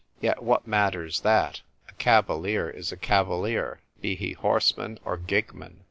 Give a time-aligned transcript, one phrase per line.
[0.19, 1.61] Yet what matters that?
[1.87, 5.77] A cavalier is a cavalier, be he horseman or gigman.